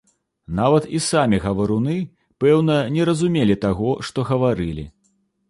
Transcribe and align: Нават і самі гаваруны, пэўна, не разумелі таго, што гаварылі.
Нават 0.59 0.87
і 0.99 1.01
самі 1.07 1.37
гаваруны, 1.43 1.97
пэўна, 2.45 2.79
не 2.97 3.03
разумелі 3.11 3.59
таго, 3.67 3.93
што 4.09 4.27
гаварылі. 4.33 4.89